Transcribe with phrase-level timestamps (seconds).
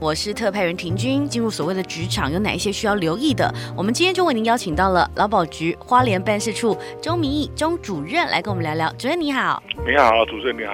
[0.00, 3.54] 我是特派员婷君，进入所谓的职场有哪一些需要留意的？
[3.76, 8.90] 我们今天就为您邀请到了劳保局花莲办事处钟明义钟主任来跟我们聊聊。
[8.96, 10.72] 主任你好，你好，主任你好，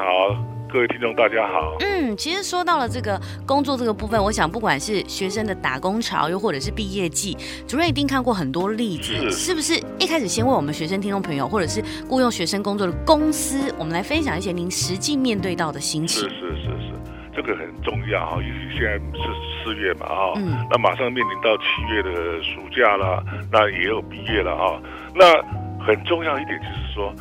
[0.73, 1.75] 各位听众大家好。
[1.81, 9.75] 嗯，其实说到了这个工作这个部分，我想不管是学生的打工潮，又或者是毕业季，主任一定看过很多例子，是，是不是？
[9.99, 16.23] 一开始先为我们学生听众朋友，或者是雇佣学生工作的公司，我们来分享一些您实际面对到的心情。
[16.23, 16.96] 是是是是。
[17.37, 19.29] 这个很重要哈，尤其现在是
[19.63, 20.33] 四月嘛哈，
[20.71, 24.81] 那马上面临到七月的暑假了，那也有毕业了哈。
[25.15, 25.37] 那
[25.85, 27.13] 很重要一点就是说，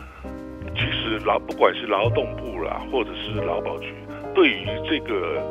[0.74, 3.94] 其实劳不管是劳动部啦，或者是劳保局，
[4.34, 5.44] 对于这个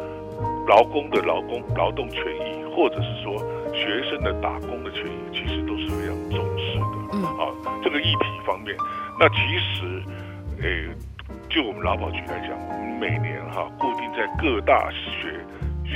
[0.67, 3.37] 劳工的劳工劳动权益，或者是说
[3.75, 6.97] 学生的打工的权益，其实都是非常重视的。
[7.13, 7.53] 嗯，啊，
[7.85, 8.75] 这个议题方面，
[9.21, 10.03] 那其实，
[10.63, 10.89] 诶。
[11.55, 15.39] 就我们劳保局来讲，我们每年哈固定在各大学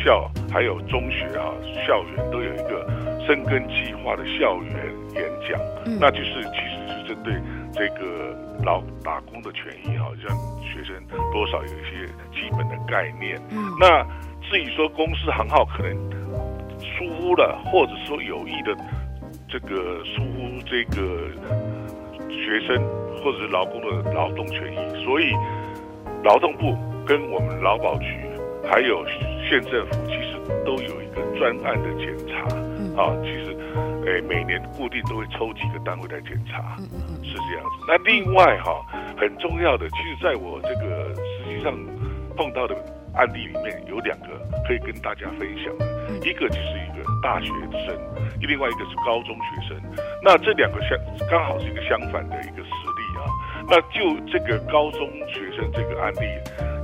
[0.05, 1.51] 校还有中学啊
[1.85, 2.87] 校园都有一个
[3.27, 4.73] 深耕计划的校园
[5.17, 7.35] 演讲，嗯、那就是其实是针对
[7.73, 10.95] 这个劳打工的权益哈，让学生
[11.33, 13.37] 多少有一些基本的概念。
[13.51, 14.07] 嗯，那
[14.49, 15.93] 至于说公司行号可能
[16.79, 18.77] 疏忽了，或者说有意的
[19.49, 21.27] 这个疏忽这个
[22.31, 22.83] 学生。
[23.21, 25.33] 或者是劳工的劳动权益，所以
[26.23, 28.07] 劳动部跟我们劳保局
[28.63, 29.05] 还有
[29.43, 32.47] 县政府，其实都有一个专案的检查。
[32.55, 33.57] 嗯、啊，其实
[34.07, 37.85] 诶、欸，每年固定都会抽几个单位来检查，嗯嗯嗯，是这样子。
[37.89, 41.75] 那另外哈、啊，很重要的，其实在我这个实际上
[42.37, 42.77] 碰到的
[43.19, 44.27] 案例里面，有两个
[44.67, 45.85] 可以跟大家分享的，
[46.23, 47.49] 一个就是一个大学
[47.85, 47.99] 生，
[48.41, 49.77] 另外一个是高中学生。
[50.23, 50.97] 那这两个相
[51.29, 53.27] 刚好是一个相反的一个实例啊。
[53.69, 56.25] 那就这个高中学生这个案例，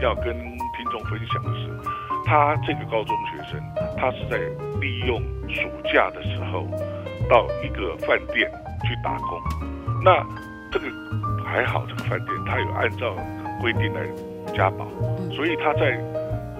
[0.03, 1.71] 要跟听众分享的是，
[2.27, 3.61] 他这个高中学生，
[3.97, 4.37] 他是在
[4.81, 6.67] 利用暑假的时候，
[7.31, 8.50] 到一个饭店
[8.83, 9.41] 去打工。
[10.03, 10.23] 那
[10.73, 10.87] 这个
[11.44, 13.15] 还好，这个饭店他有按照
[13.61, 14.03] 规定来
[14.55, 14.87] 加保，
[15.33, 15.99] 所以他在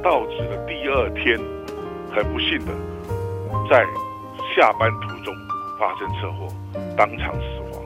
[0.05, 1.39] 到职的第二天，
[2.13, 2.73] 很不幸的
[3.71, 3.83] 在
[4.55, 5.35] 下班途中
[5.81, 6.47] 发生车祸，
[6.95, 7.83] 当场死亡。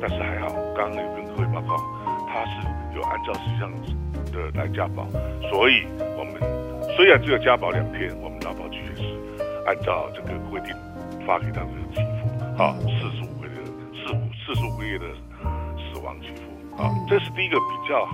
[0.00, 1.76] 但是还好，刚刚有跟各位报告，
[2.26, 3.70] 他是有按照实际上
[4.32, 5.06] 的来加保，
[5.48, 5.86] 所以
[6.18, 6.42] 我们
[6.96, 9.04] 虽然只有加保两天，我们劳保局也是
[9.64, 10.74] 按照这个规定
[11.24, 15.06] 发给他们的给付，啊，四十五个月的四五四十五个月的
[15.78, 18.04] 死亡给付，啊，这是第一个比较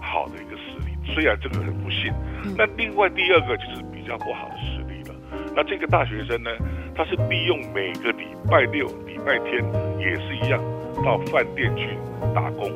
[0.00, 0.93] 好的一个实例。
[1.06, 2.12] 虽然这个很不幸，
[2.56, 5.14] 那另外第二个就是比较不好的实例了。
[5.54, 6.50] 那这个大学生呢，
[6.94, 9.64] 他是利用每个礼拜六、礼拜天
[9.98, 10.60] 也是一样。
[11.04, 11.88] 到饭店去
[12.32, 12.70] 打工，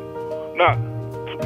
[0.57, 0.75] 那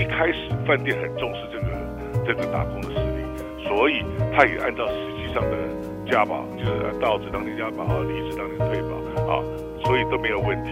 [0.00, 4.02] 一开始饭店很重视这个这个打工的实力，所以
[4.34, 5.56] 他也按照实际上的
[6.10, 8.96] 加保，就是到职当天加保，离职当天退保
[9.30, 9.44] 啊，
[9.84, 10.70] 所以都没有问题。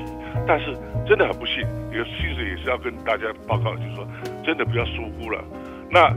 [0.48, 0.75] 但是
[1.06, 1.60] 真的很不幸，
[1.92, 4.09] 有其实也是要跟大家报告，就是说
[4.42, 5.44] 真的不要疏忽了。
[5.93, 6.09] 那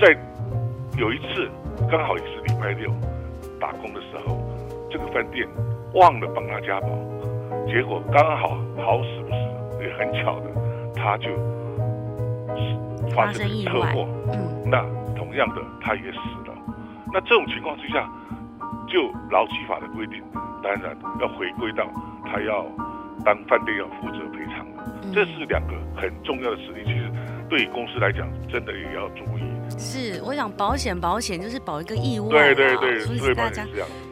[0.00, 0.16] 在
[0.96, 1.50] 有一次
[1.90, 2.90] 刚好也是礼拜六
[3.60, 4.40] 打工的时候，
[4.90, 5.46] 这个饭店
[5.92, 6.88] 忘了帮他加保。
[7.66, 10.50] 结果刚好好死不死，也很巧的，
[10.96, 11.28] 他就
[13.14, 14.08] 发生车祸。
[14.32, 14.82] 嗯，那
[15.14, 16.54] 同样的，他也死了。
[17.12, 18.08] 那这种情况之下，
[18.88, 20.22] 就劳基法的规定，
[20.62, 21.86] 当然要回归到
[22.24, 22.64] 他要
[23.24, 24.82] 当饭店要负责赔偿的。
[25.02, 27.03] 嗯、这是两个很重要的实例，其实
[27.48, 29.42] 对公司来讲，真的也要注意。
[29.78, 33.66] 是，我想保险保险就是保一个意外，对对对，所以大家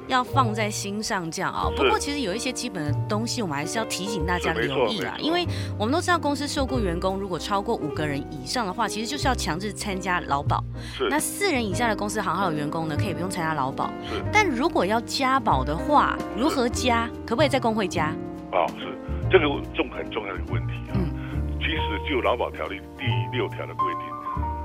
[0.09, 1.69] 要放在心上这样啊。
[1.77, 5.47] 不过其实有一些基本的东西，我们还是要提醒大家留意啦，因为
[5.79, 10.63] 我们都知道公司受雇员工如果超过五个人以上的话，其实就是要强制参加劳保。
[10.97, 13.87] 是，那四人以下的公司行号的员工呢，可以不用参加劳保。
[14.09, 17.09] 是，但如果要加保的话，如何加？
[17.27, 18.13] 可不可以在工会加？
[18.53, 18.87] 哦，是
[19.31, 19.45] 这个
[19.75, 20.93] 重很重要的问题啊。
[20.95, 21.09] 嗯，
[21.63, 24.03] 其实就劳保条例第六条的规定。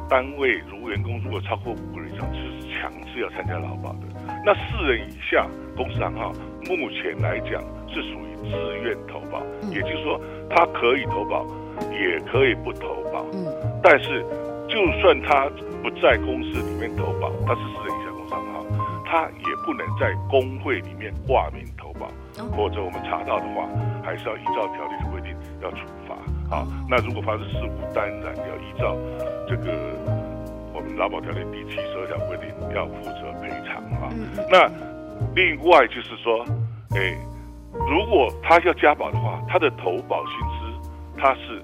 [0.10, 2.40] 单位如员工如果超过五个人以上，是
[2.74, 4.08] 强制要参加劳保的。
[4.46, 5.46] 那四人以下
[5.76, 6.32] 公司行号，
[6.66, 11.46] 目前来讲是属于自愿投保，也就是说他可以投保，
[11.92, 13.26] 也可以不投保。
[13.34, 13.46] 嗯，
[13.84, 14.26] 但是
[14.70, 15.50] 就算他
[15.84, 18.66] 不在公司里面投保，他是四人以下工商号，
[19.06, 22.08] 他也不能在工会里面挂名投保，
[22.56, 23.68] 或者我们查到的话，
[24.04, 26.16] 还是要依照条例的规定要处罚。
[26.50, 28.96] 好，那如果发生事故，当然要依照
[29.48, 29.96] 这个
[30.74, 34.10] 我们劳保条例第七十二条规定要负责赔偿啊。
[34.50, 34.70] 那
[35.36, 36.46] 另外就是说，
[36.96, 37.18] 哎，
[37.74, 41.62] 如果他要加保的话，他的投保薪资他是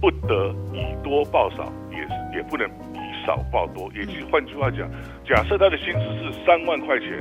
[0.00, 3.00] 不得以多报少，也是也不能以。
[3.26, 4.88] 少报多，也就是换句话讲，
[5.28, 7.18] 假设他的薪资是三万块钱，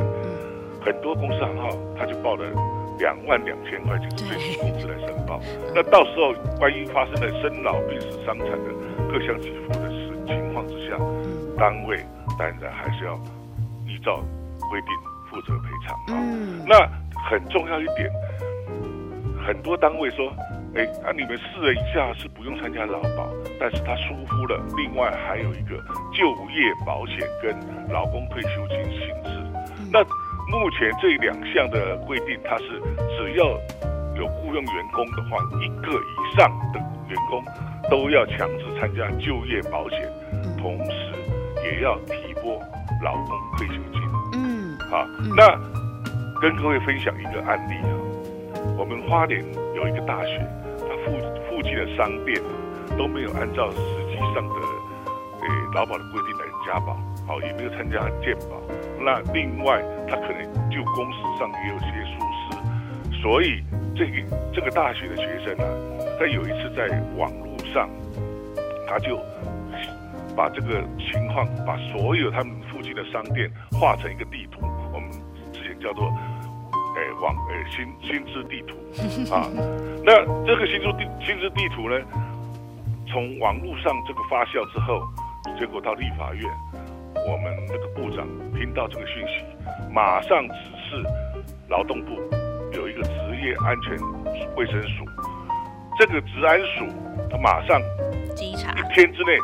[0.80, 1.68] 很多公司行号
[1.98, 2.46] 他就报了
[3.00, 5.40] 两万两千块钱最低工资来申报。
[5.74, 8.72] 那到时候万一发生了生老病死伤残的
[9.12, 10.98] 各项给付的事情况之下，
[11.58, 12.06] 单位
[12.38, 13.16] 当然还是要
[13.88, 14.24] 依照
[14.70, 14.90] 规定
[15.30, 16.22] 负责赔偿啊。
[16.68, 16.88] 那
[17.30, 18.10] 很重要一点，
[19.46, 20.32] 很多单位说。
[20.76, 23.28] 哎，那、啊、你们试了一下是不用参加劳保，
[23.60, 24.64] 但是他疏忽了。
[24.78, 25.76] 另外还有一个
[26.14, 27.58] 就业保险跟
[27.92, 29.30] 劳工退休金薪资。
[29.80, 30.04] 嗯、那
[30.50, 32.82] 目前这两项的规定，它是
[33.18, 33.46] 只要
[34.16, 37.44] 有雇佣员工的话，一个以上的员工
[37.90, 40.02] 都要强制参加就业保险，
[40.34, 41.14] 嗯、同时
[41.64, 42.60] 也要提拨
[43.04, 44.02] 劳工退休金。
[44.34, 45.58] 嗯，好，嗯、那
[46.42, 47.94] 跟各位分享一个案例啊，
[48.78, 49.44] 我们花莲
[49.76, 50.42] 有一个大学。
[51.06, 51.12] 附
[51.48, 52.42] 附近的商店
[52.98, 53.78] 都没有按照实
[54.12, 54.56] 际上的
[55.40, 56.94] 诶劳保的规定来加保，
[57.30, 58.60] 好，也没有参加健保。
[59.00, 59.80] 那另外
[60.10, 60.42] 他可能
[60.72, 63.64] 就公司上也有些疏失，所以
[63.96, 67.88] 这个这个大学的学生呢、啊，他有一次在网络上，
[68.88, 69.22] 他就
[70.36, 74.62] 把这个情况，把所有他们附近的商店画成一个地图，
[74.92, 75.12] 我们
[75.54, 76.12] 之前叫做。
[76.98, 78.76] 哎，网哎新新知地图
[79.32, 79.48] 啊，
[80.04, 81.96] 那这个新知地新知地图呢，
[83.08, 85.00] 从网络上这个发酵之后，
[85.58, 86.44] 结果到立法院，
[87.28, 89.44] 我们那个部长听到这个讯息，
[89.92, 90.56] 马上指
[90.90, 91.04] 示
[91.68, 92.16] 劳动部
[92.74, 93.12] 有一个职
[93.44, 93.98] 业安全
[94.56, 95.06] 卫生署，
[95.98, 96.88] 这个职安署
[97.30, 97.80] 他马上
[98.38, 98.56] 一
[98.94, 99.38] 天之内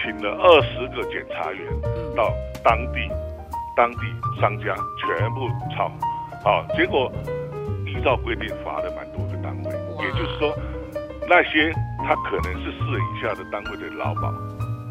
[0.00, 1.66] 请了二十个检查员
[2.14, 2.32] 到
[2.62, 3.08] 当地，
[3.76, 4.00] 当地
[4.40, 5.90] 商家全部抄。
[6.44, 7.10] 好，结果
[7.86, 10.54] 依照规定罚了蛮多个单位，也就是说，
[11.28, 11.72] 那些
[12.04, 14.32] 他可能是四人以下的单位的劳保，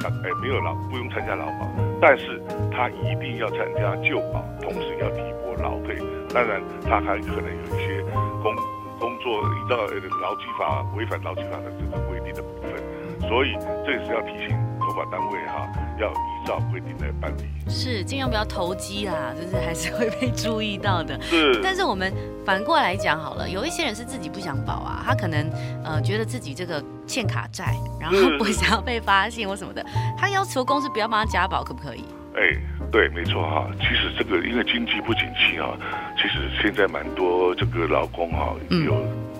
[0.05, 1.67] 他哎没有劳不用参加劳保，
[1.99, 2.39] 但是
[2.71, 5.97] 他一定要参加旧保，同时要提拨劳退。
[6.33, 8.03] 当然，他还可能有一些
[8.43, 8.55] 工
[8.99, 9.75] 工作依照
[10.21, 12.71] 劳基法违反劳基法的这个规定的部分，
[13.21, 13.53] 所以
[13.85, 15.67] 这也是要提醒投保单位哈，
[15.99, 16.35] 要依。
[16.45, 21.19] 照规定来办理，是尽量不要投机啦，就是还是会被注意到的。
[21.23, 22.13] 是，但是我们
[22.45, 25.49] 反过来讲好了，有一些人是自己不想保啊，他可能
[25.83, 29.83] 呃觉得自己这个欠卡债，然后不想要被发现或什么的，
[30.15, 32.05] 他要求公司不要帮他加保，可不可以？
[32.35, 32.55] 哎，
[32.91, 33.67] 对，没错哈。
[33.79, 35.75] 其实这个因为经济不景气啊，
[36.15, 38.93] 其实现在蛮多这个劳工哈有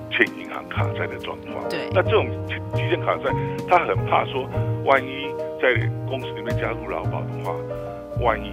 [0.10, 0.26] 欠
[0.76, 1.64] 卡债的状况。
[1.70, 3.32] 对，那这种期限卡债，
[3.68, 4.46] 他很怕说
[4.84, 5.34] 万一。
[5.56, 5.72] 在
[6.08, 7.56] 公司里面加入劳保的话，
[8.22, 8.52] 万一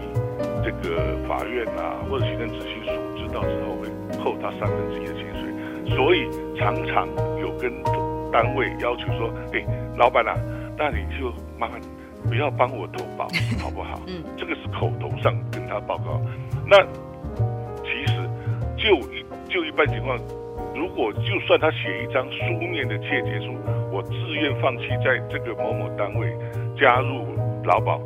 [0.64, 3.88] 这个法院啊或者行政执行署知道之后，会
[4.22, 7.06] 扣他三分之一的薪水，所以常常
[7.38, 7.70] 有跟
[8.32, 9.62] 单位要求说：“哎，
[9.98, 10.34] 老板啊，
[10.78, 11.78] 那你就麻烦
[12.28, 13.24] 不要帮我投保，
[13.60, 16.19] 好不好？”嗯，这个是口头上跟他报告。
[16.66, 16.82] 那
[17.82, 18.14] 其实
[18.79, 20.17] 就一就一般情况，
[20.74, 23.55] 如果就算他写一张书面的切结书，
[23.93, 26.36] 我自愿放弃在这个某某单位。
[26.74, 27.26] 加入
[27.64, 28.00] 劳保，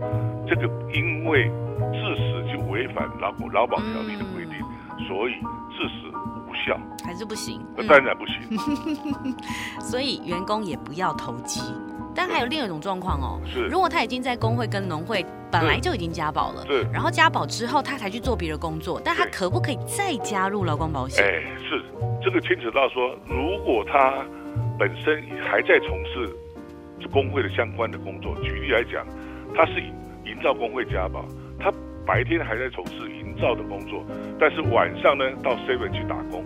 [0.47, 1.49] 这个因为
[1.93, 4.55] 自始就违反劳劳保条例的规定，
[4.99, 5.35] 嗯、所以
[5.71, 6.09] 自始
[6.47, 7.65] 无效，还是不行。
[7.89, 8.37] 当然不行。
[9.81, 11.61] 所以员工也不要投机。
[12.15, 15.25] 但还有另一种状况哦，是如果他已经在工会跟农会
[15.61, 21.25] 本来就已经加保了，对，然后加保之后他才去做别的工作，但他可不可以再加入劳工保险？
[21.25, 21.83] 哎，是
[22.23, 24.25] 这个牵扯到说，如果他
[24.79, 26.35] 本身还在从事。
[27.13, 29.07] 工会的相关的工作，举例来讲，
[29.55, 29.81] 他是
[30.25, 31.25] 营造工会加保，
[31.57, 31.73] 他
[32.05, 34.05] 白天还在从事营造的工作，
[34.41, 36.45] 但是晚上呢到 seven 去打工，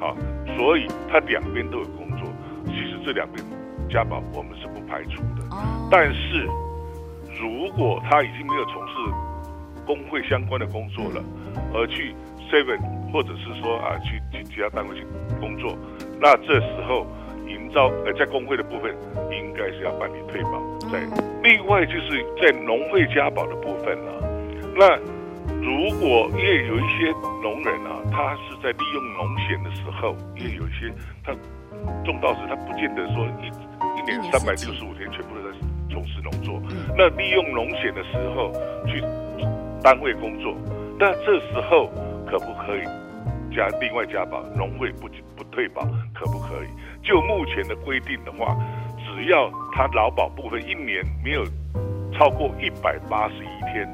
[0.00, 0.16] 好，
[0.56, 2.26] 所以他两边都有工作。
[2.66, 3.44] 其实这两边
[3.90, 5.44] 加保我们是不排除的。
[5.90, 6.48] 但是
[7.40, 8.94] 如果他已经没有从事
[9.86, 11.22] 工会相关的工作了，
[11.72, 12.14] 而去
[12.50, 12.78] seven
[13.12, 15.06] 或者是说啊去去其他单位去
[15.40, 15.76] 工作，
[16.20, 17.06] 那这时候。
[17.48, 18.94] 营造呃，在工会的部分
[19.32, 20.60] 应该是要办理退保，
[20.92, 21.00] 在
[21.42, 24.12] 另外就是在农会加保的部分啊，
[24.76, 24.94] 那
[25.56, 27.10] 如果因为有一些
[27.42, 30.92] 农人啊，他是在利用农险的时候，因为有一些
[31.24, 31.32] 他
[32.04, 33.48] 种稻时他不见得说一
[33.98, 35.34] 一年三百六十五天全部
[35.98, 36.62] 从事农作，
[36.96, 38.52] 那利用农险的时候
[38.86, 39.02] 去
[39.82, 40.54] 单位工作，
[40.96, 41.90] 那这时候
[42.24, 42.84] 可不可以
[43.52, 44.44] 加另外加保？
[44.56, 45.82] 农会不不退保，
[46.14, 46.68] 可不可以？
[47.02, 48.56] 就目前的规定的话，
[48.96, 51.44] 只要他劳保部分一年没有
[52.16, 53.88] 超过一百八十一天，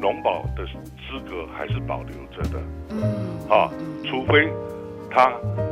[0.00, 2.60] 农保的资格还是保留着的。
[2.90, 3.70] 嗯，啊，
[4.04, 4.48] 除非
[5.08, 5.30] 他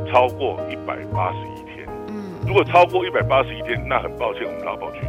[0.09, 1.85] 超过一百八十一天。
[2.07, 4.99] 嗯，如果超过一百八十一天，那很抱歉，我们劳保局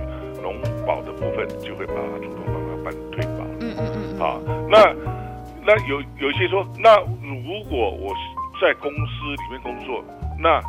[0.45, 3.41] 农保的部分就会把它主动帮他办退保。
[3.61, 4.21] 嗯嗯嗯。
[4.21, 4.37] 啊，
[4.69, 4.93] 那
[5.65, 8.13] 那有有一些说，那如果我
[8.61, 10.05] 在公司里面工作，
[10.39, 10.61] 那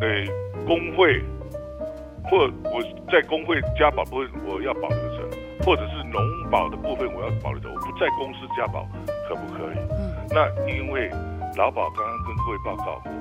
[0.00, 0.26] 呃
[0.66, 1.22] 工会
[2.24, 5.22] 或我在工会加保部分我要保留着，
[5.64, 6.20] 或者是农
[6.50, 8.84] 保的部分我要保留着，我不在公司加保
[9.28, 9.78] 可不可以？
[9.94, 11.08] 嗯，那因为
[11.56, 13.12] 劳保刚刚跟各位报告过，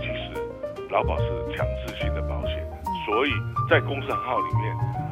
[0.00, 0.42] 其实
[0.90, 2.66] 劳保是强制性的保险，
[3.06, 3.30] 所以
[3.70, 5.03] 在工商号里面。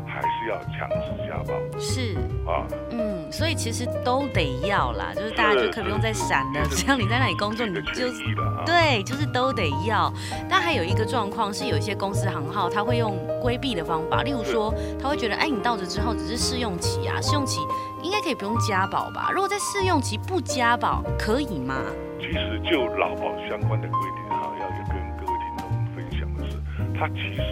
[0.49, 2.15] 要强制加保，是
[2.47, 8.23] 啊，嗯，所以其实都得要啦，就是大家就可以不用再闪了，只要你在那里工作，你就是
[8.67, 10.13] 对，就是都得要。
[10.49, 17.61] 但还有一个状况是，有一些公司行号他会用规避的方法，例如说他会觉得，哎，你到职之后只是试用期啊，试用期
[18.03, 19.31] 应该可以不用加保吧？
[19.33, 21.77] 如果在试用期不加保，可以吗？
[22.21, 24.87] 其实就劳保相关的规定哈，要跟
[25.19, 26.57] 各位听众分享的是，
[26.99, 27.43] 它其实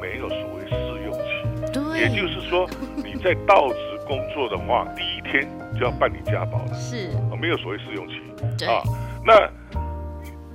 [0.00, 0.57] 没有所谓。
[1.98, 2.64] 也就是说，
[2.96, 3.76] 你在到职
[4.06, 5.42] 工作的话，第一天
[5.74, 8.14] 就要办理家保了，是，没有所谓试用期
[8.64, 8.78] 啊。
[9.26, 9.34] 那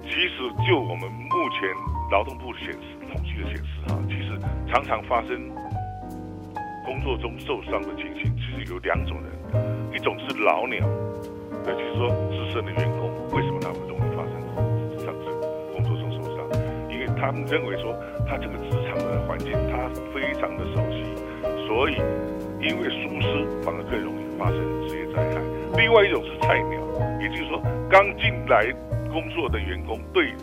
[0.04, 1.68] 其实就我们目前
[2.12, 2.80] 劳动部的显示
[3.12, 4.40] 统计的显示哈，其实
[4.72, 5.36] 常常发生
[6.86, 10.80] 工作中受伤的情形，其实有两种人，一种是老鸟，
[11.68, 14.32] 也就是说资深的员工，为什么他们容易发生
[15.04, 15.28] 上次
[15.76, 16.48] 工作中受伤？
[16.90, 17.94] 因为他们认为说
[18.26, 21.04] 他这个职场的环境他非常的熟悉。
[21.68, 21.96] 所以，
[22.62, 25.42] 因为疏失反而更容易发生职业灾害。
[25.78, 26.80] 另外一种是菜鸟，
[27.22, 28.72] 也就是说刚进来
[29.12, 30.34] 工作的员工对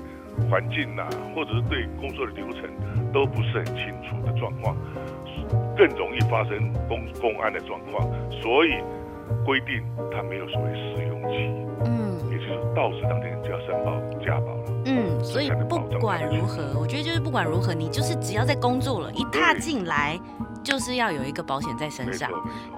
[0.50, 2.65] 环境呐、啊，或者是对工作的流程
[3.12, 4.77] 都不是很清楚的状况，
[5.77, 8.09] 更容易发生公公安的状况。
[8.31, 8.71] 所以
[9.45, 11.37] 规定他没有所谓试用期，
[11.85, 14.65] 嗯，也就是到职当天就要申报加保了。
[14.87, 20.19] 嗯，所以不管如何，我觉得就是不管如何，你就是只要在工作了，一踏进来。
[20.62, 22.31] 就是要有一个保险在身上，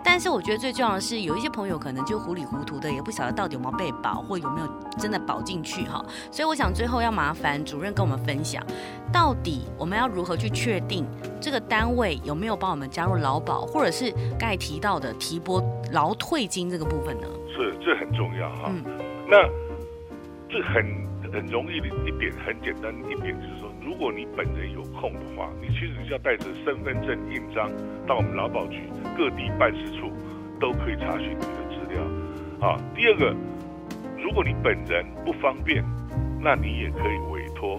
[0.04, 4.66] 但是我觉得最重要的是，有一些朋友可能就糊里糊涂的，也不晓得到底有没有被保，或有没有
[4.98, 6.04] 真的保进去哈。
[6.30, 8.64] 所以我想最后要麻烦主任跟我们分享，
[9.12, 11.06] 到底我们要如何去确定
[11.40, 15.62] 这个单位有没有帮我们加入劳保，或者是刚才提到的提拨
[15.92, 17.26] 劳退金这个部分呢？
[17.54, 18.70] 是，这很重要哈。
[18.70, 18.84] 嗯，
[19.28, 19.38] 那
[20.48, 21.02] 这很。
[21.32, 27.70] 很容易的一点，很简单一点，就是说，如果你本人有空的话，你其实要带着身份证印章
[28.06, 28.82] 到我们劳保局
[29.16, 30.10] 各地办事处，
[30.60, 32.02] 都可以查询你的资料。
[32.60, 33.34] 啊，第二个，
[34.22, 35.84] 如果你本人不方便，
[36.40, 37.76] 那你也可以委托，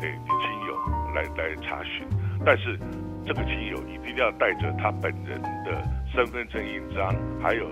[0.00, 0.76] 哎，你亲友
[1.14, 2.06] 来来查询，
[2.44, 2.78] 但是
[3.26, 5.82] 这个亲友一定要带着他本人的
[6.14, 7.66] 身份证印章，还有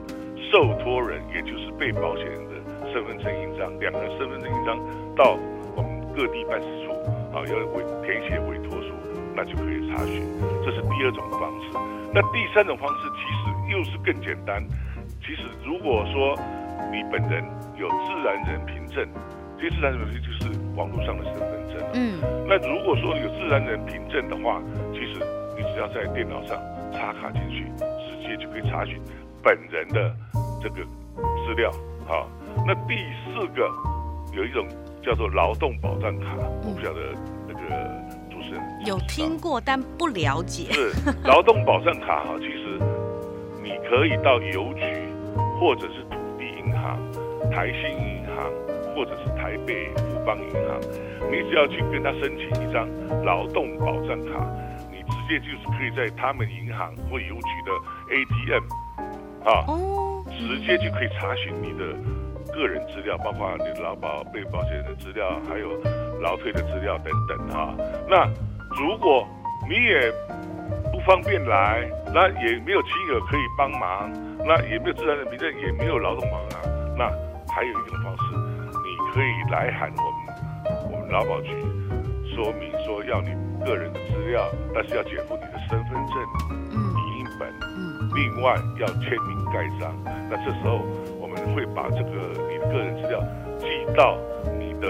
[0.50, 2.58] 受托人，也就是被保险人的。
[2.92, 4.78] 身份证印章，两个身份证印章
[5.14, 5.36] 到
[5.76, 6.87] 我们各地办事处，
[7.32, 8.92] 啊，要委填写委托书，
[9.34, 10.26] 那就可以查询。
[10.64, 11.78] 这是第二种方式。
[12.12, 14.64] 那第三种方式其实又是更简单。
[15.20, 16.34] 其实如果说
[16.90, 17.44] 你本人
[17.76, 19.06] 有自然人凭证，
[19.60, 21.86] 这自然人凭证就是网络上的身份证。
[21.94, 22.18] 嗯。
[22.48, 25.20] 那如果说有自然人凭证的话，其实
[25.56, 26.56] 你只要在电脑上
[26.92, 28.98] 插卡进去，直接就可以查询
[29.42, 30.14] 本人的
[30.62, 30.76] 这个
[31.44, 31.70] 资料，
[32.06, 32.26] 好。
[32.66, 33.70] 那第四个
[34.32, 34.66] 有一种
[35.08, 37.00] 叫做劳动保障卡，我不晓得
[37.48, 37.60] 那个
[38.28, 40.70] 主持人有听过但不了解。
[40.70, 40.92] 是
[41.24, 42.78] 劳动保障卡哈，其实
[43.62, 44.84] 你可以到邮局
[45.58, 47.00] 或者是土地银行、
[47.50, 48.52] 台新银行
[48.94, 50.78] 或者是台北富邦银行，
[51.32, 52.86] 你只要去跟他申请一张
[53.24, 54.46] 劳动保障卡，
[54.92, 57.72] 你直接就是可以在他们银行或邮局的
[58.12, 58.64] ATM
[59.48, 59.64] 啊，
[60.36, 61.96] 直接就可以查询你的。
[62.58, 65.70] 个人资料，包括你劳保、被保险人的资料，还有
[66.20, 67.72] 劳退的资料等等哈。
[68.08, 68.26] 那
[68.76, 69.26] 如果
[69.68, 70.12] 你也
[70.90, 74.10] 不方便来，那也没有亲友可以帮忙，
[74.44, 76.60] 那也没有自然人凭证，也没有劳动保障，
[76.96, 77.08] 那
[77.52, 81.50] 还有一种方式，你可以来喊我们我们劳保局，
[82.34, 83.30] 说明说要你
[83.64, 86.16] 个人的资料，但是要检附你的身份证、
[86.72, 87.48] 影印本，
[88.14, 89.94] 另外要签名盖章。
[90.28, 90.82] 那这时候。
[91.54, 93.22] 会把这个你的个人资料
[93.58, 93.66] 寄
[93.96, 94.16] 到
[94.58, 94.88] 你的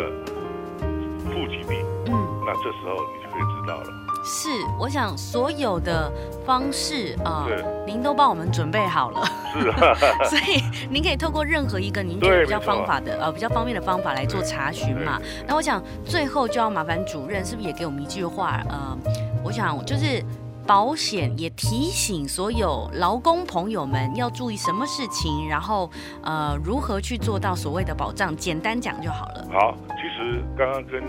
[1.25, 1.75] 户籍地，
[2.07, 2.13] 嗯，
[2.45, 3.87] 那这时候你就可以知道了。
[4.25, 6.13] 是，我想所有的
[6.45, 9.25] 方式啊，呃、您都帮我们准备好了。
[9.53, 9.95] 是啊，
[10.29, 15.19] 所以您可以透过任何一个您觉得比较方法的呃比较方便的方法来做查询嘛。
[15.47, 18.61] 那我想最后就要麻烦主任是不是也给我们一句话？
[18.69, 18.99] 呃，
[19.45, 20.23] 我想就是。
[20.69, 25.91] 保险也提醒所有劳工朋友们要注意什么事情，然后
[26.23, 29.49] 呃如何去做到所谓的保障，简单讲就好了。
[29.51, 31.03] 好，其实刚刚跟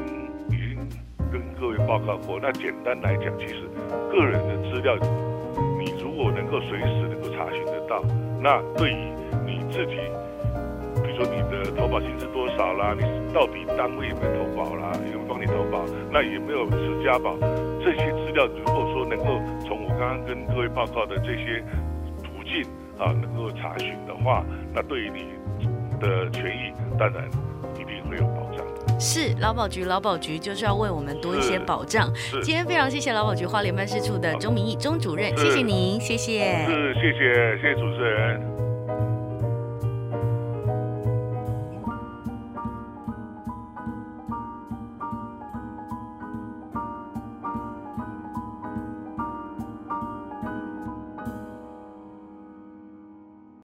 [0.47, 0.79] 已经
[1.29, 3.69] 跟各位报告过，那简单来讲，其实
[4.09, 4.95] 个人的资料，
[5.77, 8.01] 你如果能够随时能够查询得到，
[8.41, 9.11] 那对于
[9.45, 9.97] 你自己。
[11.19, 12.95] 说你的投保金是多少啦？
[12.97, 14.93] 你到底单位有没有投保啦？
[15.11, 15.83] 有没有帮你投保？
[16.09, 17.35] 那有没有持家保？
[17.83, 19.25] 这些资料如果说能够
[19.67, 21.61] 从我刚刚跟各位报告的这些
[22.23, 22.63] 途径
[22.97, 25.25] 啊，能够查询的话，那对于你
[25.99, 27.27] 的权益当然
[27.75, 28.65] 一定会有保障。
[28.97, 32.09] 是劳保局，劳保局就是要为我们多一些保障。
[32.41, 36.65] 今天非常谢谢劳保局花莲办事处的钟明义钟主任，谢谢您，谢谢。
[36.65, 38.58] 是，谢谢，谢谢主持人。